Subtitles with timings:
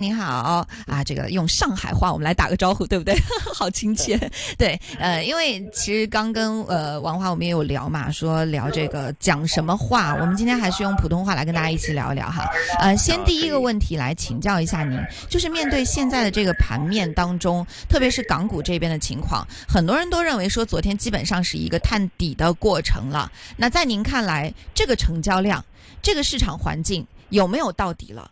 [0.00, 3.14] 你好啊，这个用上海话我们来打个招呼，对不对？
[3.54, 4.18] 好亲切。
[4.56, 12.48] 对，呃，因为其实刚跟呃王华我们也有聊嘛，说聊这个讲什么话，我们今天还是用普通话来跟大家一起聊一聊哈。
[12.78, 23.30] 呃，先第一个问题来请教一下您，就是面对现在的这个盘面当中，特别是港股这边的情况，很多人都认为说昨天基本上是一个探底的过程了。
[23.54, 25.62] 那在您看来，这个成交量，
[26.00, 28.30] 这个市场环境有没有到底了？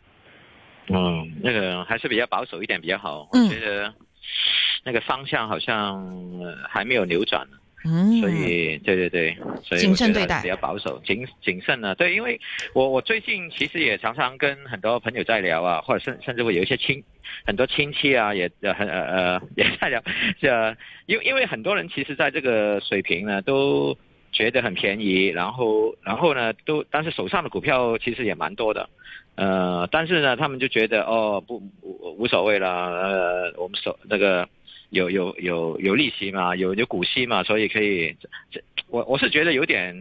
[0.91, 3.29] 嗯，那个还是比较保守一点比较好。
[3.33, 3.93] 嗯我觉得
[4.85, 5.97] 那个方向好像、
[6.41, 11.95] 呃还没有扭转呢，嗯，所以对对对，所以谨我觉得慎对待比较保守、谨谨慎呢。
[11.95, 12.41] 对，因为
[12.75, 17.03] 我我最近其实也常常跟很多朋友在聊啊，或者甚甚至会有一些亲
[17.47, 20.03] 很多亲戚啊，也呃很呃呃 也在聊，
[20.41, 23.97] 这因为因为很多人其实在这个水平呢都
[24.33, 28.89] 觉得很便宜，然后然后呢都但是手上的股票其实也蛮多的。
[29.39, 34.49] 呃，但是呢，他们就觉得哦，不无无所谓了，呃，我们手那个
[34.91, 38.17] 有有有有利息嘛，有有股息嘛，所以可以，
[38.51, 39.95] 这我我是觉得有点，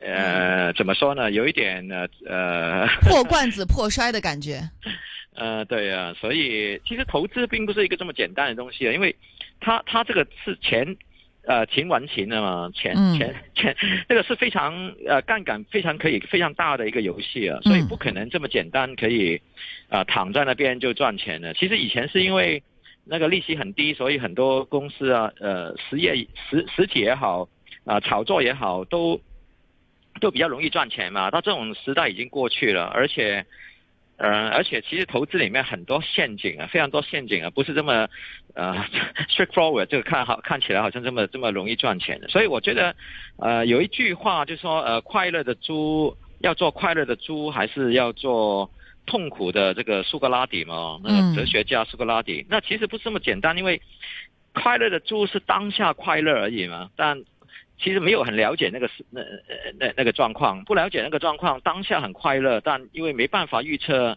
[0.00, 4.68] 呃，怎么说呢，有一点呃呃，破罐子破摔的感觉。
[5.36, 9.14] 呃，对啊，所以其实投资并不是一个这么简单的东西啊，因为
[9.60, 10.96] 它它这个是钱，
[11.44, 13.76] 呃，钱玩钱的嘛，钱嗯钱钱，
[14.08, 19.40] 这个是非常呃杠杆非常可以非常大的一个游戏啊，所以嗯不可能这么简单可以，
[19.88, 21.52] 啊、躺在那边就赚钱的。
[21.54, 22.62] 其实以前是因为
[23.04, 26.14] 那个利息很低，所以很多公司啊，呃，实业
[26.48, 27.48] 实实体也好，
[27.84, 29.20] 啊、炒作也好，都
[30.20, 31.30] 都比较容易赚钱嘛。
[31.30, 33.44] 到这种时代已经过去了，而且。
[34.18, 38.08] 呃，而且其实投资里面很多陷阱啊，非常多陷阱啊，不是这么
[38.54, 38.84] 呃
[39.28, 42.28] straightforward，这个看好看起来好像这么这么容易赚钱的。
[42.28, 42.94] 所以我觉得，
[43.38, 48.70] 呃，有一句话就说，呃，快乐的猪要做快乐的猪，还是要做
[49.06, 51.00] 痛苦的这个苏格拉底嘛？
[51.02, 53.80] 那嗯个哲学家苏格拉底，那其实不是这么简单，因为
[54.54, 57.20] 快乐的猪是当下快乐而已嘛，但
[57.82, 64.16] 其实没有很了解那个是那呃那那个状况，不了解那个状况，当下很快乐，但因为没办法预测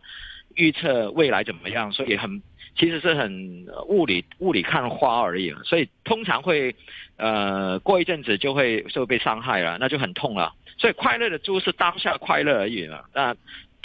[0.53, 2.41] 预测未来怎么样，所以很
[2.77, 6.75] 其实是很雾里雾里看花而已，所以通常会
[7.17, 10.53] 呃过一阵子就会就会被伤害了，那就很痛了。
[10.77, 13.35] 所以快乐的猪是当下快乐而已嘛，那。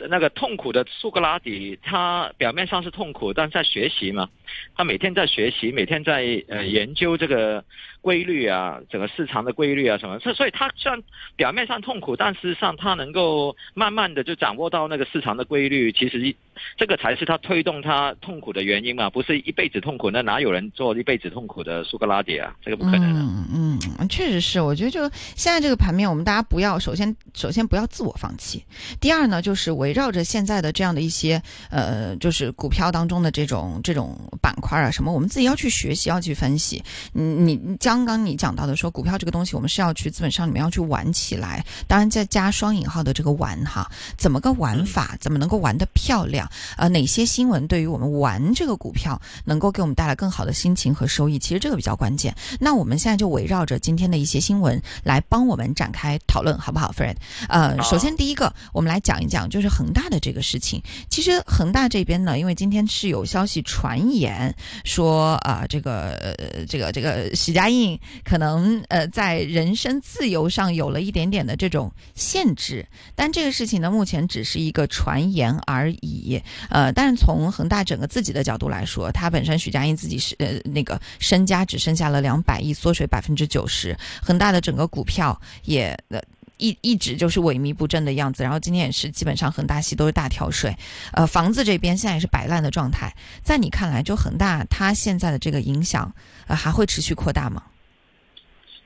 [0.09, 4.29] 那个痛苦的苏格拉底，他表面上是痛苦，但在学习嘛，
[4.77, 7.65] 他每天在学习，每天在呃研究这个
[8.01, 11.03] 规律啊，整个市场的规律啊什么，所所以他虽然
[11.37, 16.35] 表面上痛苦，但事实上他能够慢慢的就掌握到那个市场的规律，其实
[16.77, 22.55] 这个才是他推动他痛苦的原因嘛，不是一辈子痛苦，那哪有人做一辈子痛苦的苏格拉底啊？
[22.63, 23.47] 这个不可能啊。
[23.53, 25.03] 嗯嗯，确实是，我觉得就
[25.37, 28.65] 现在这个盘面，我们大家不要首先首先不要自我放弃，
[29.01, 36.83] 第二呢，就是围绕着现在的这样的一些呃，就是股票当中的这种这种板块啊什么，我们自己要去学习，要去分析。
[37.13, 46.50] 你你你刚刚你讲到的说，股票这个东西，我们是要去资本上里面要去玩起来，当然再加双引号的这个玩哈，怎么个玩法，怎么能够玩得漂亮？
[46.77, 51.39] 呃，哪些新闻对于我们玩这个股票能够给我们带来更好的心情和收益？
[51.39, 52.35] 其实这个比较关键。
[52.59, 57.17] 那我们现在就围绕着今天的一些新闻来帮我们展开讨论，好不好，Fred？
[57.49, 60.83] 呃，首先第一个，我们来讲一讲就是恒大的这个事情。
[61.09, 76.30] 其实恒大这边呢，因为今天是有消息传言说啊、这个呃这个这个许家印可能呃在人身自由上有了一点点的这种限制，但这个事情呢，目前只是一个传言而已。
[76.69, 86.21] 呃，但是从恒大整个自己的角度来说，他本身许家印自己是呃那个身家只剩下了两百亿，缩水百分之九十，恒大的整个股票也呃。
[86.63, 90.77] 一一直就是萎靡不振的样子，然后今天也是基本上恒大系都是大跳水，
[91.15, 93.11] 呃，房子这边现在也是摆烂的状态。
[93.43, 96.13] 在你看来，就恒大它现在的这个影响，
[96.49, 97.63] 呃，还会持续扩大吗？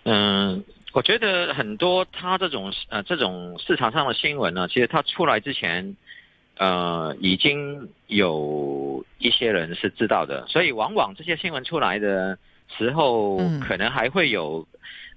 [0.05, 0.63] 嗯，
[0.93, 5.97] 我觉得很多他这种呃这种市场上的新闻呢，其实它出来之前，
[6.57, 12.39] 呃，已经有一些人是知道的，所以往往这些新闻出来的
[12.77, 14.67] 时候，嗯可能还会有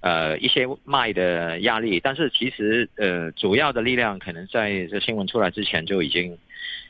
[0.00, 6.36] 呃一些卖的压力，但是其实呃主要的力量可能在这新闻出来之前就已经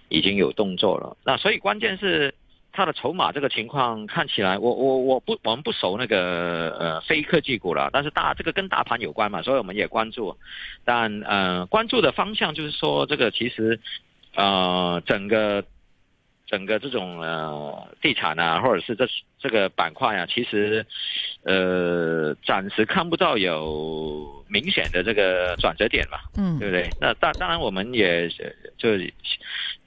[0.08, 1.16] 已经有动作了。
[1.24, 2.34] 那所以关键是。
[2.70, 10.36] 它的筹码这个情况看起来，我我我不我们不熟那个呃非科技股了，但是大这个跟大盘有关嘛，所以我们也关注。
[10.84, 13.80] 但呃关注的方向就是说，这个其实
[14.34, 15.64] 呃整个
[16.46, 19.06] 整个这种呃地产啊，或者是这
[19.38, 20.84] 这个板块啊，其实
[21.44, 26.88] 呃暂时看不到有明显的这个转折点嘛，嗯对不对？
[27.00, 28.28] 那当当然我们也
[28.78, 28.96] 就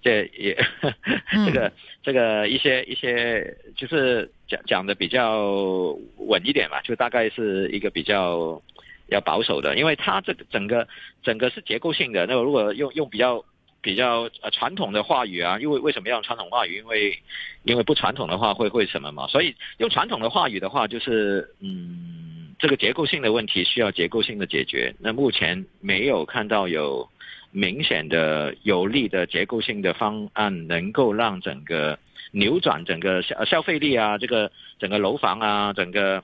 [0.03, 0.55] 这也
[1.45, 1.71] 这个
[2.03, 8.61] 这个一些一些就是讲讲的比较稳一点嘛，就大概是一个比较
[9.07, 10.88] 要保守的，因为它这个整个
[11.23, 12.25] 整个是结构性的。
[12.25, 13.43] 那个如果用用比较
[13.81, 16.78] 比较呃传统的话语啊，因为为什么要传统话语？
[16.78, 17.18] 因为
[17.63, 19.28] 因为不传统的话会会什么嘛？
[19.28, 24.94] 所以用传统的话语的话，就是嗯，这个结构性的问题需要结构性的解决。
[25.00, 27.10] 那目前没有看到有
[27.51, 31.98] 明显的有利的结构性的方案，能够让整个
[32.31, 36.24] 扭转整个消消费力啊，这个整个楼房啊，整个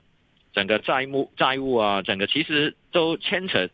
[0.52, 3.68] 整个债务债务啊，整个其实都牵扯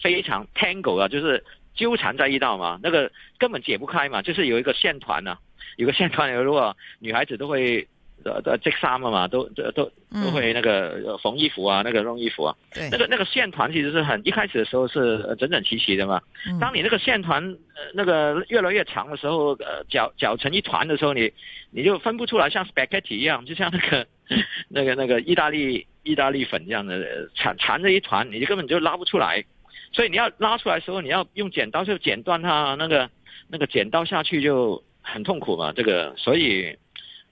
[0.00, 1.44] 非常 tangle 啊，就是
[1.78, 5.38] 纠缠在一道嘛，那个根本解不开嘛，就是有一个线团啊，
[5.76, 7.86] 有个线团，如果女孩子都会
[8.24, 12.88] 呃呃织衫了嘛，都都都都会那个呃缝衣服啊，那个弄衣服啊，对。
[12.90, 16.58] 那个那个线团其实是很一开始的时候是呃整整齐齐的嘛，嗯。
[16.58, 17.42] 当你那个线团
[17.76, 21.32] 呃那个越来越长的时候，呃搅搅成一团的时候，你
[21.70, 24.06] 你就分不出来，像 spaghetti 一样，就像那个
[24.68, 29.44] 那个那个意大利意大利粉一样的呃缠缠着一团，你就根本就拉不出来。
[29.92, 33.10] 所以你要拉出来的时候，你要用剪刀就剪断它，那个
[33.48, 35.72] 那个剪刀下去就很痛苦嘛。
[35.72, 36.76] 这个，所以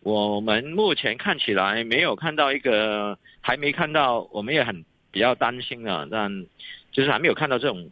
[0.00, 6.46] 我们目前看起来没有看到一个，还没看到，我们也很比较担心啊，但
[6.92, 7.90] 就是还没有看到这种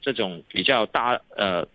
[0.00, 1.66] 这种比较大呃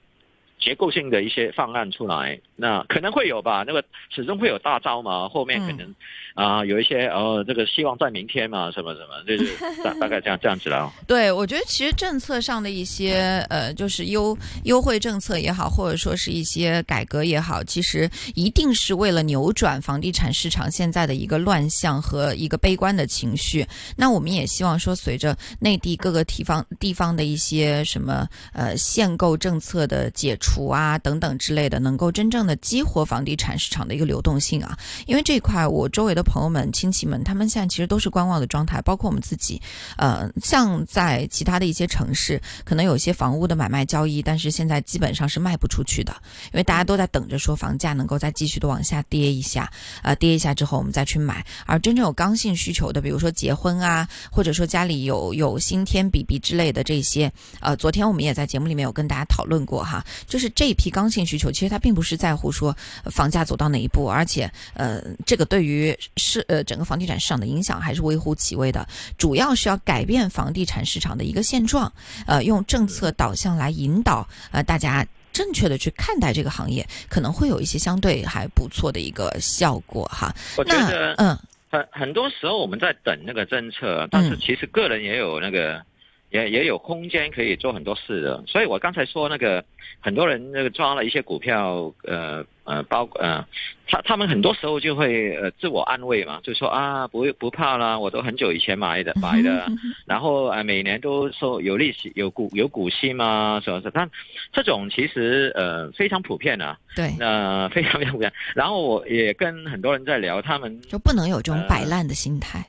[0.61, 2.39] 结构性的一些方案出来。
[2.55, 5.93] 那可能会有吧，那个始终会有大招嘛，后面可能
[6.33, 10.91] 啊、有一些呃，这个希望在明天嘛，什么什么，就是大 大概这样这样子了哦。
[11.05, 23.65] 对，我觉得其实政策上的一些呃，就是优优惠政策也好，或者说是一些改革也好，其实一定是为了扭转房地产市场现在的一个乱象和一个悲观的情绪。
[23.97, 34.77] 那我们也希望说，随着内地各个地方地方的一些什么呃限购政策的解除啊等等之类的，能够真正的激活房地产市场的一个流动性啊。
[35.05, 39.61] 因为这一块，我周围的朋友们、亲戚们，他们现在其实都是观望的状态，包括我们自己。
[39.97, 46.13] 呃，像在其他的一些城市，可能有些房屋的买卖交易，但是现在基本上是卖不出去的，
[46.53, 49.71] 因为大家都在等着说房价能够再继续的往下跌一下，
[50.03, 51.45] 呃，跌一下之后我们再去买。
[51.65, 68.87] 而真正有刚性需求的，比如说结婚啊，或者说家里有有新添 BB 之类的这些，呃，昨天我们也在节目里面有跟大家讨论过哈，就是这一批刚性需求，其实它并不是在乎说呃房价走到哪一步，而且呃，这个对于市呃整个房地产市场的影响还是微乎其微的。
[69.17, 71.91] 主要是要改变房地产市场的一个现状，
[72.27, 80.33] 呃，用政策导向来引导呃大家正确的去看待这个行业，可能会有一些相对还不错的一个效果哈。
[80.57, 81.37] 我觉得嗯
[81.69, 85.81] 很很多时候我们在等那个政策，但是嗯其实个人也有那个。
[86.31, 89.63] 也也有空间可以做很多事的，所以我刚才说那个
[89.99, 93.45] 很多人那个抓了一些股票，呃呃包呃，
[93.87, 99.67] 他他们很多时候就会呃自我安慰嘛，就说啊不不怕啦，我都很久以前买的买的，
[100.07, 104.09] 然后呃每年都收有利息有股有股息嘛，什么的，但
[104.53, 108.31] 这种其实呃非常普遍啊，对，那、非常非常普遍。
[108.55, 112.65] 然后我也跟很多人在聊，他们就不能有这种呃摆烂的心态。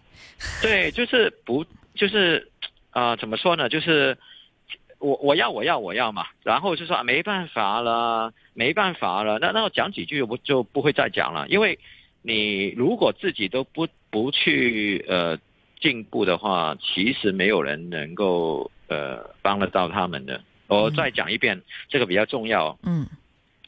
[0.61, 2.45] 对，就是不就是
[2.93, 3.69] 啊、怎么说呢？
[3.69, 4.17] 就是
[4.99, 11.79] 我我要我要我要嘛，然后就说啊没办法了，没办法了，那那我讲几句就不就不会再讲了，因为
[12.23, 15.39] 你如果自己都不不去呃
[15.81, 20.41] 进步的话，其实没有人能够呃帮得到他们的。
[20.69, 22.79] 我嗯再讲一遍，这个比较重要。
[22.85, 23.07] 嗯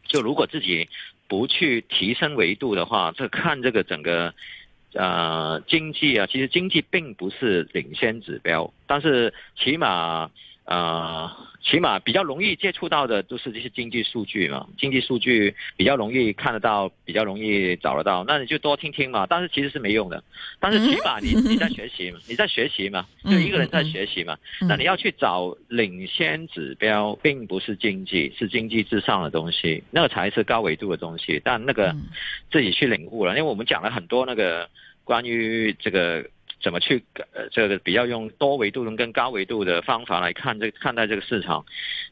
[0.06, 0.88] 就如果自己
[1.26, 4.32] 不去提升维度的话，这看这个整个
[4.94, 10.30] 呃经济啊，其实经济并不是领先指标，但是起码
[10.64, 11.30] 呃
[11.62, 19.26] 起码比较容易接触到的都是这些经济数据嘛，经济数据比较容易看得到，比较容易找得到，那你就多听听嘛。
[19.26, 20.22] 但是其实是没用的，
[20.60, 24.36] 但是起码你你在学习嘛，你在学习嘛，就一个人在学习嘛。
[24.60, 31.40] 嗯那你要去找领先指标，并不是经济，是经济之上的东西，那个才是高维度的东西。
[31.42, 32.02] 但那个嗯
[32.50, 34.68] 自己去领悟了，因为我们讲了很多那个
[35.04, 36.28] 关于这个
[36.60, 41.64] 怎么去呃这个比较用多维度跟高维度的方法来看这看待这个市场，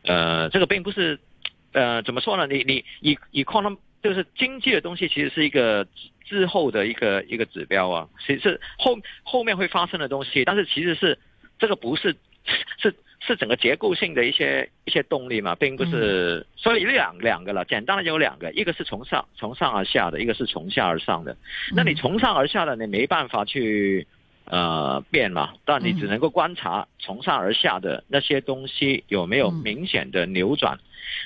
[0.04, 1.18] 呃，这个并不是
[1.72, 2.46] 呃怎么说呢？
[2.46, 5.86] 你你以以 econ 就是经济的东西，其实是一个
[6.24, 11.18] 之后的一个一个指标啊，其实是后后面会发生的东西，但是其实是
[11.58, 12.14] 这个不是
[12.78, 12.94] 是
[13.24, 16.44] 是整个结构性的一些一些动力嘛，并不是。
[16.56, 21.36] 所以两两个了，简单的有两个，一个是从上从上而下的，一个是从下而上的。
[21.74, 24.06] 那你从上而下的，你没办法去
[24.52, 30.78] 呃变嘛，但你只能够观察从上而下的那些东西有没有明显的扭转。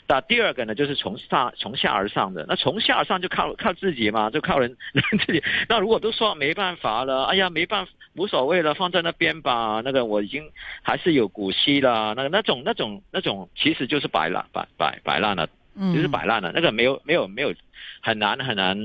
[0.07, 4.77] 那第二个呢，就是从上从下而上的，那从下而上就靠靠自己嘛，就靠人
[5.27, 5.43] 自己。
[5.69, 9.83] 那如果都说没办法了，哎呀，没办法，无所谓了，放在那边吧。
[9.85, 10.49] 那个我已经
[10.83, 15.49] 还是有股息了，那个那种那种那种其实就是摆烂摆摆摆烂了。
[15.95, 17.53] 就是摆烂了，那个没有没有没有
[18.01, 18.77] 很难很难，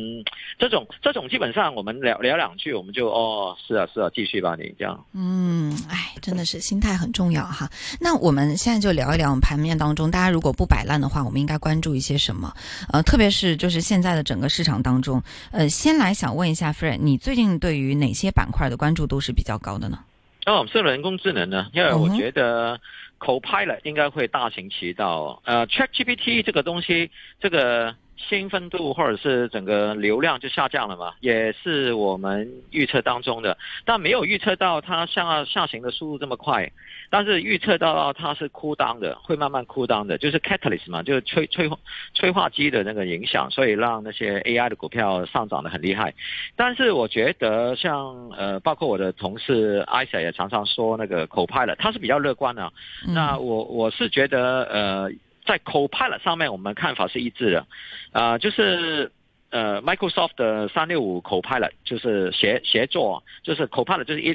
[0.57, 5.05] 这种这种基本上我们聊聊两句，我们就哦是啊是啊，继续吧你这样。
[5.13, 7.69] 嗯，哎，真的是心态很重要哈。
[7.99, 12.53] 那我们现在就聊一聊盘面当中，大家如果不摆烂的话，我们应该关注一些什么？
[12.91, 15.21] 呃，特别是就是现在的整个市场当中，
[15.51, 19.99] 呃，先来想问一下 Fred，你最近对于哪些板块的关注度是比较高的呢？
[20.45, 22.79] 哦，是人工智能呢，因为我觉得。
[23.23, 27.95] Copilot 应该会大行其道，呃，ChatGPT 这个东西，这个。
[28.17, 36.71] 兴奋度或者是整个流量就下降了嘛，也是我们预测当中的，但没有预测到它下下行的速度这么快，
[37.09, 41.69] 但是预测到它是枯当的，会慢慢枯当的，就是 catalyst 嘛，就是催催
[42.13, 46.13] 催化剂的那个影响，所以让那些 AI 的股票上涨的很厉害。
[46.55, 52.71] 但是我觉得像呃，包括我的同事 Isa 也常常说那个口派了，他是比较乐观的。
[53.07, 55.11] 那我我是觉得呃。
[55.45, 57.67] 在 Copilot 上面，我们看法是一致的，
[58.11, 59.11] 啊，就是
[59.49, 64.33] 呃，Microsoft 的三六五 Copilot 就是协协作，就是 Copilot 就是一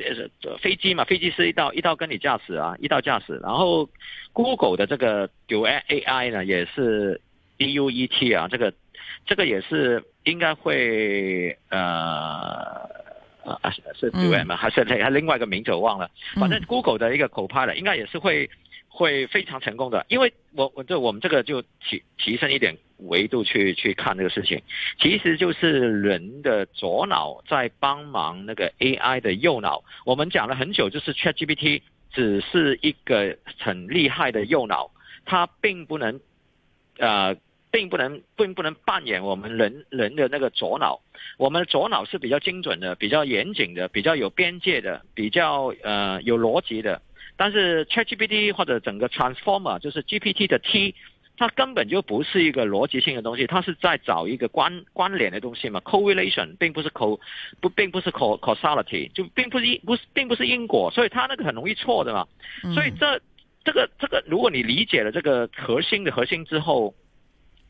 [0.58, 3.40] 飞机嘛，飞机是一道一道跟你驾驶啊，一道驾驶。
[3.42, 3.88] 然后
[4.32, 7.20] Google 的这个 Duet AI 呢，也是
[7.56, 8.72] D U E T 啊，这个
[9.25, 11.78] 这个也是应该会呃
[13.44, 14.56] 啊是 Duet 吗？
[14.56, 18.50] 还是还另外一个名字我忘了，反正 Google 的一个 Copilot 应该也是会。
[18.96, 24.62] 会非常成功的，因为我我这我们这个就提提升一点维度去去看这个事情，
[24.98, 29.84] 其实就是人的左脑在帮忙那个 AI 的右脑。
[30.06, 34.90] 我们讲了很久，就是 ChatGPT 只是一个很厉害的右脑，
[35.26, 36.18] 它并不能
[36.96, 37.36] 呃，
[37.70, 41.02] 并不能并不能扮演我们人人的那个左脑。
[41.36, 47.02] 我们的左脑是比较精准的，比较严谨的，比较有边界的，比较呃有逻辑的。
[47.37, 50.95] 但是 ChatGPT 或者整个 Transformer 就是 GPT 的 T，
[51.37, 57.21] 它根本就不是一个逻辑性的东西，它是在找一个关关联的东西嘛，correlation 并不是 co
[57.61, 62.26] 不并不是 co causality，就并不是因不是并不是因果，所以它那个很容易错的嘛。
[62.75, 63.21] 所以这
[63.64, 66.95] 这个这个，如果你理解了这个核心的核心之后。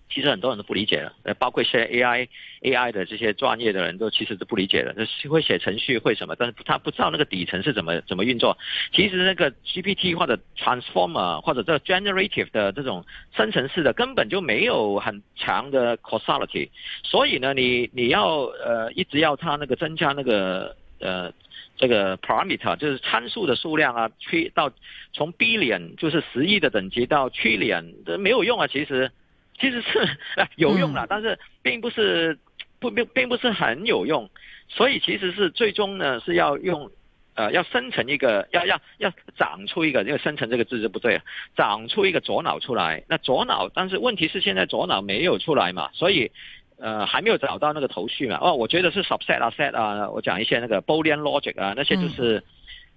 [0.09, 2.29] 其实很多人都不理解了，呃，包括一些 AI
[2.63, 8.57] AI 的这些专业的人都其实都不理解了，就是会写程序会什么，但是他不知道那个底层是怎么怎么运作。
[8.93, 13.05] 其实那个 GPT 或者 Transformer 或者这 Generative 的这种
[13.37, 16.71] 生成式的根本就没有很强的 causality，
[17.03, 21.33] 所以呢，你你要呃一直要它那个增加那个呃
[21.77, 24.71] 这个 parameter 就是参数的数量啊，去到
[25.13, 29.11] 从 billion 就是十亿的等级到 trillion 这没有用啊，其实。
[29.59, 30.09] 其实是
[30.57, 32.39] 有用了，但是并不是
[32.79, 34.29] 不并并不是很有用，
[34.69, 36.91] 所以其实是最终呢是要用
[37.35, 41.21] 呃要生成一个要要要长出一个，因为生成这个字是不对，
[41.57, 43.03] 长出一个左脑出来。
[43.09, 46.31] 那左脑，但是问题是现在左脑没有出来嘛，所以
[46.79, 48.39] 呃还没有找到那个头绪嘛。
[48.41, 52.43] 哦，我觉得是 subset 啊 set 啊，我讲一些那个 Boolean logic 啊，那些就是。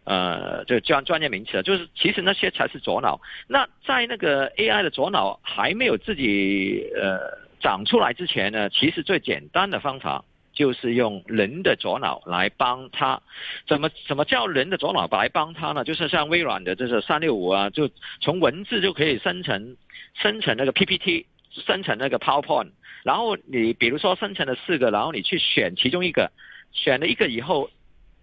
[0.05, 3.21] 呃，就专专业名词了，就是其实那些才是左脑。
[3.47, 7.19] 那在那个 AI 的左脑还没有自己呃
[7.59, 13.21] 长出来之前呢，其实最简单的方法就是用人的左脑来帮他。
[13.67, 15.83] 怎么怎么叫人的左脑来帮他呢？
[15.83, 17.87] 就是像微软的这是三六五啊，就
[18.19, 19.77] 从文字就可以生成
[20.15, 22.71] 生成那个 PPT，生成那个 PowerPoint。
[23.03, 26.31] 然后你比如说生成了四个，然后你去选其中一个，
[26.71, 27.69] 选了一个以后。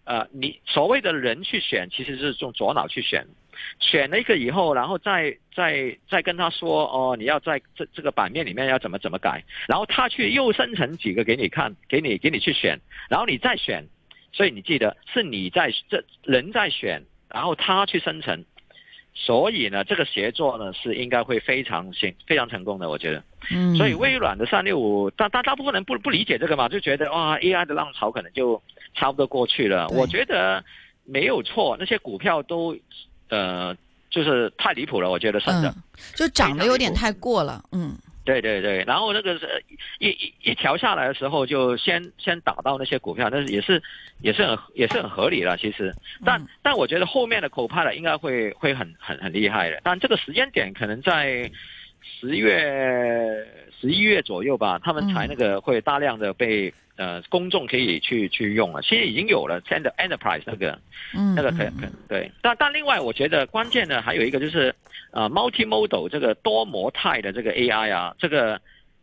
[0.06, 3.26] 呃，你所谓的人去选，其实是用左脑去选，
[3.80, 12.78] 选了一个以后，然后再再再跟他说，哦，你要在这这个版面里面要怎么怎么改，然后他去又生成几个给你看，给你给你去选，
[13.10, 13.84] 然后你再选，
[14.32, 18.44] 所以你记得是你在这人在选，然后他去生成，
[19.16, 23.25] 所以呢，这个协作呢是应该会非常行非常成功的，我觉得。
[23.50, 23.75] 嗯。
[23.75, 28.62] 所以微软的三六五，大大大部分人不不理解这个嘛，就觉得哇，AI 的浪潮可能就。
[28.99, 30.64] 差不多过去了，我觉得
[31.04, 32.75] 没有错，那些股票都，
[33.28, 33.76] 呃，
[34.08, 35.75] 就是太离谱了，我觉得真的，
[36.14, 37.94] 就涨得有点太过了，嗯，
[38.26, 39.64] 对对对，然后那个是
[39.99, 43.83] 一一一调下来的时候，就先先打到那些股票，但是也是
[44.21, 45.95] 也是很也是很合理的，其实。
[46.25, 51.50] 但但我觉得后面的口派的应该会会很很很厉害的，但这个时间点可能在
[52.02, 53.47] 十月
[53.80, 56.75] 十一月左右吧，他们才那个会大量的被。
[56.97, 60.79] 呃，公众可以去去用了，现在已经有了 End Enterprise 那个，
[61.15, 64.75] 嗯，那个可可对，但但另外我觉得关键呢还有一个就是，
[65.11, 68.59] 呃，Multimodal 这个多模态的这个 AI 啊，这个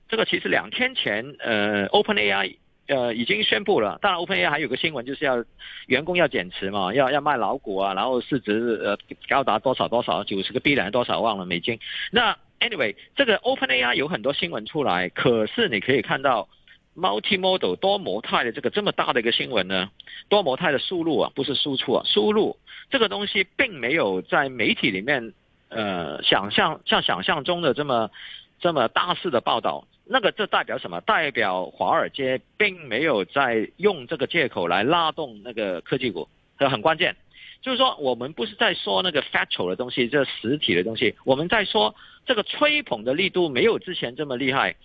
[0.09, 2.55] 这个其实两天前呃 OpenAI
[2.87, 5.45] 呃已经宣布了，当然 OpenAI 还有个新闻就是要
[5.85, 8.97] 员工要减持嘛，要要卖老股啊，然后市值呃
[9.29, 11.77] 高达多少多少九十个 B 两多少忘了美金。
[12.09, 16.49] 那 Anyway 这个 OpenAI 有很多新闻出来，可是你可以看到。
[16.95, 19.89] Multimodal 多模态的这个这么大的一个新闻呢，
[20.29, 22.57] 多模态的输入啊，不是输出啊，输入
[22.89, 25.33] 这个东西并没有在媒体里面，
[25.69, 28.11] 呃，想象像想象中的这么
[28.59, 29.87] 这么大肆的报道。
[30.05, 30.99] 那个这代表什么？
[31.01, 36.27] 代表华尔街并没有在用这个借口来拉动那个科技股，
[36.59, 37.15] 这很关键。
[37.61, 41.95] 就是说，我们不是在说那个 factual 的东西，这实体的东西，我们在说
[42.25, 44.75] 这个吹捧的力度没有之前这么厉害。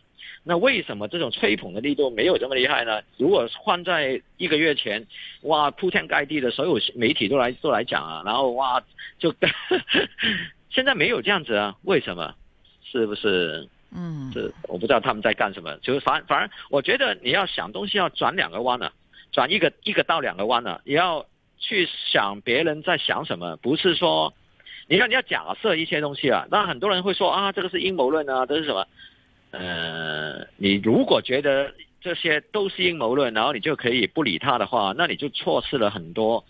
[0.44, 3.02] 那为什么这种吹捧的力度没有这么厉害呢？
[3.16, 5.06] 如果换在一个月前，
[5.42, 8.82] 哇，铺天盖地的所有媒体都来都来讲啊，然后哇，
[9.18, 9.34] 就
[10.70, 11.76] 现在没有这样子啊？
[11.82, 12.34] 为什么？
[12.84, 13.68] 是不是？
[13.90, 15.74] 嗯，是我不知道他们在干什么。
[15.78, 18.90] 就是反反而，我觉得你要想东西要转两个弯呢，
[19.32, 21.24] 转一个一个到两个弯呢，你要
[21.58, 24.32] 去想别人在想什么，不是说，
[24.88, 28.86] 你看你要假设一些东西啊，那很多人会说啊，这个是阴谋论啊，这是什么？
[29.50, 36.44] 呃，你如果觉得这些都是阴谋论，然后你就可以不理他的话，那你就错失了很多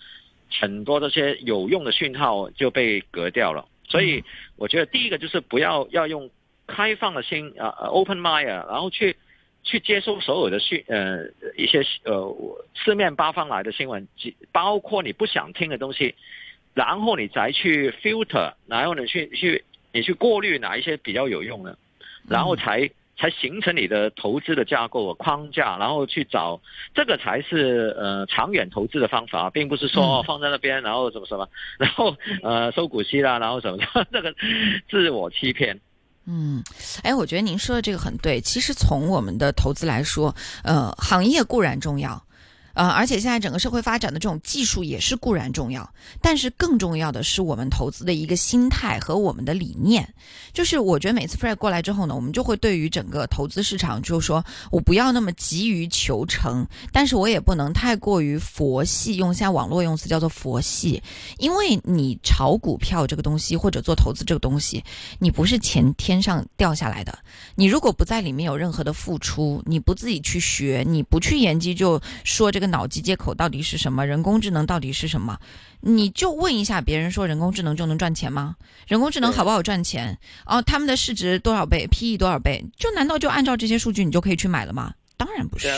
[0.60, 3.66] 很多这些有用的讯号就被隔掉了。
[3.88, 4.24] 所以
[4.56, 6.28] 我觉得第一个就是不要要用
[6.66, 9.16] 开放的心啊，open mind，然后去
[9.62, 11.24] 去接收所有的讯呃
[11.56, 12.34] 一些呃
[12.74, 14.06] 四面八方来的新闻，
[14.52, 16.14] 包括你不想听的东西，
[16.74, 21.78] 然后你再去 filter，然后你去去你去过滤哪一些比较有用的。
[22.28, 26.60] 然后才才形成你的投资的架构框架，然后去找
[26.94, 33.78] 这个才是呃长远投资的方法，并不是说放在那边然后什么什么，然后呃收股息啦，然后什么
[34.12, 34.32] 这个
[34.88, 35.80] 自我欺骗。
[36.30, 36.62] 嗯，
[37.02, 38.38] 哎，我觉得您说的这个很对。
[38.40, 42.22] 其实从我们的投资来说，呃，行业固然重要。
[42.78, 50.08] 呃，而且现在整个社会发展的这种技术也是固然重要，但是更重要的是我们投资的一个心态和我们的理念。
[50.52, 61.02] 就是我觉得每次 Fred 过来之后呢，我们就会对于整个投资市场，就是说我不要那么急于求成，但是我也不能太过于佛系，用现在网络用词叫做佛系。
[61.38, 64.84] 因为你炒股票这个东西，或者做投资这个东西，
[65.18, 67.18] 你不是钱天上掉下来的。
[67.56, 72.67] 你如果不在里面有任何的付出，你不自己去学，你不去研究，就说这个。
[72.68, 74.06] 脑机接口到底是什么？
[74.06, 75.38] 人工智能到底是什么？
[75.80, 78.56] 你就问一下别人说人工智能就能赚钱吗？
[78.86, 80.18] 人工智能好不好赚钱？
[80.46, 82.64] 哦，他们的市值多少倍？P E 多少倍？
[82.76, 84.94] 就难道就按照这些数据你就可以去买了吗？
[85.16, 85.68] 当然不是，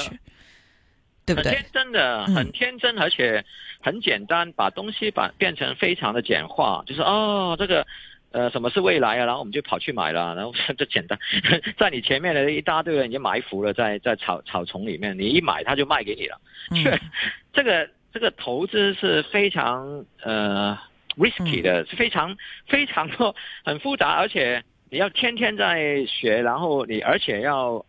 [1.25, 1.53] 对不对？
[1.53, 3.45] 很天真的，很天真，而且
[3.81, 7.87] 很简单，把东西把变成非常的简化，就是哦，这个。
[8.33, 9.27] 呃，什么是未来啊？
[9.27, 11.19] 然后我们就跑去买了，然后 这简单，
[11.77, 16.41] 在你前面的一大堆人已经埋伏了，在在草草丛里面，你一买他就卖给你了。
[16.85, 16.99] 这
[17.53, 20.79] 这个这个投资是非常呃
[21.17, 27.85] risky 的，是非常非常多很复杂，而且你要天天在学，然后你而且要。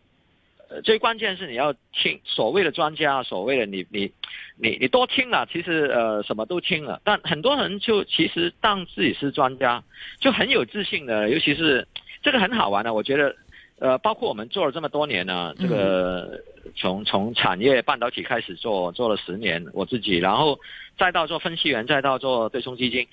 [0.84, 4.12] 最关键是你要听所谓的专家，所谓的你你
[4.58, 9.84] 你你多听了，其实呃什么都听了，但很多人就其实当自己是专家，
[10.20, 11.88] 就很有自信的，尤其是
[12.22, 13.36] 这个很好玩的，我觉得
[13.80, 16.40] 呃包括我们做了这么多年呢，这个
[16.76, 20.60] 从从产业半导体开始做做了十年，我自己，然后
[20.98, 23.08] 再到做分析员，再到做对冲基金，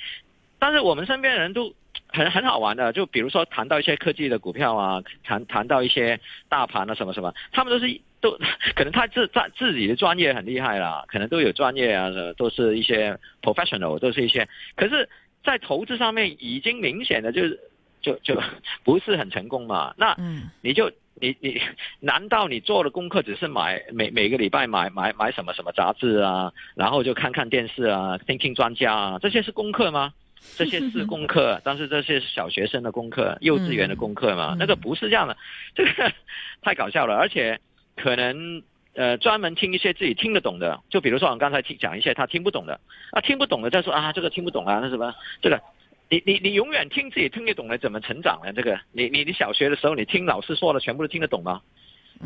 [0.59, 1.75] 但是我们身边的人都。
[2.09, 6.18] 很很好玩的，就比如说谈到一些科技的股票啊，谈谈到一些
[6.49, 8.33] 大盘啊什么什么，他们都是都
[8.75, 15.09] 可能他自在自己的专业很厉害啦，可能都有专业啊，都是一些 professional，都是一些，可是，
[15.44, 17.61] 在投资上面已经明显的就是
[18.01, 18.40] 就就
[18.85, 19.94] 不是很成功嘛。
[19.97, 20.16] 那
[20.62, 20.90] 你就
[21.21, 21.61] 你你
[22.01, 30.12] 难道你做的功课只是买每每个礼拜买买买什么什么杂志啊，然后就看看电视啊，听听专家啊，这些是功课吗？
[30.57, 34.57] 这些是功课， 但是这些是小学生的功课，幼稚园的功课嘛？
[34.59, 35.37] 那个不是这样的，
[35.74, 36.12] 这个
[36.62, 37.14] 太搞笑了。
[37.16, 37.61] 而且
[37.96, 38.62] 可能
[38.94, 42.81] 呃专门听一些自己听得懂的，就比如说我们刚才听讲一些他听不懂的，
[43.12, 45.61] 啊听不懂的再说啊这个听不懂啊那什么这个
[46.09, 48.53] 你你你永远听自己听得懂的，怎么成长呢？
[48.53, 51.61] 这个，你你你小学的时候，你听老师说的，全部都听得懂吗？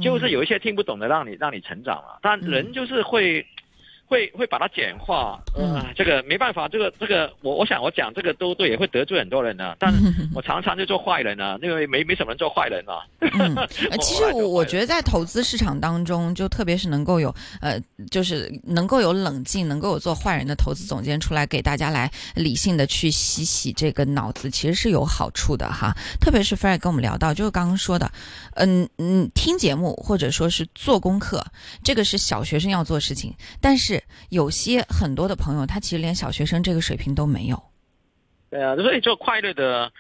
[0.00, 2.18] 就是有一些听不懂的，让你让你成长了。
[2.22, 3.46] 但人就是会。
[4.12, 9.74] 会会把它简化，嗯，这个没办法，这个这个我我想我讲这个都对，也会得罪很多人呢。
[9.78, 9.90] 但
[10.36, 13.00] 我常常就做坏人呢，因为没没什么人做坏人啊。
[13.20, 13.56] 嗯，
[14.02, 25.90] 其实我我觉得在投资市场当中，就特别是能够有呃，就是能够有冷静，能够有做坏人的投资总监出来给大家来理性的去洗洗这个脑子，其实是有好处的哈。
[26.20, 28.12] 特别是 Fred 跟我们聊到，就是刚刚说的，
[28.56, 31.42] 嗯嗯，听节目或者说是做功课，
[31.82, 34.01] 这个是小学生要做事情，但是。
[34.30, 37.62] 有些很多的朋友，他其实连小学生这个水平都没有。
[38.50, 39.90] 对啊，所以做快乐的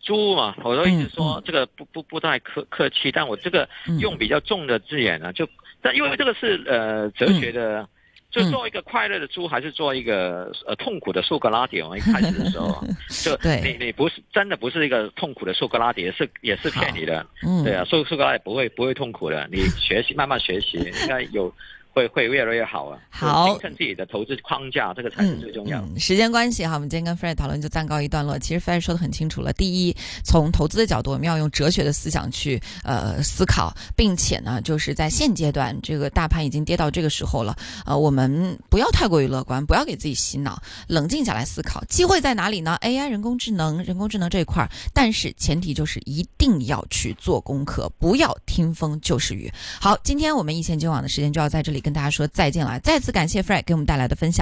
[0.00, 3.68] 猪嘛，我都一直说这个不不不太客客气，但我这个
[4.00, 5.48] 用比较重的字眼呢，就
[5.80, 7.88] 但因为这个是呃哲学的，
[8.30, 11.80] 就做一个快乐的猪，还是做一个呃痛苦的苏格拉底？
[11.80, 17.24] 我们一开始的时候， 就你你不是真的不是一个痛苦的苏格拉底，是也是骗你的。
[17.46, 21.50] 嗯，对啊，苏苏格拉底不会不会痛苦的，你学习慢慢学习，应该有。
[21.92, 22.98] 会会越来越好啊！
[23.10, 26.00] 好，形成自己的投资框架，这个才是最重要的。
[26.00, 28.38] 时间关系哈，我们今天跟 Fred 讨论就暂告一段落。
[28.38, 49.52] 其实 Fred 说的很清楚了：第一，从投资的角度，我们要用哲学的思想去呃思考，并且呢，就是在现阶段，这个大盘已经跌到这个时候了，呃，我们不要太过于乐观，不要给自己洗脑，冷静下来思考，机会在哪里呢？AI 人工智能，人工智能这一块儿，但是前提就是一定要去做功课，不要听风就是雨。
[49.78, 51.81] 好，今天我们一线金网的时间就要在这里。
[51.82, 54.40] 跟大家说再见了，再次感谢 Fred 给我们带来的分享。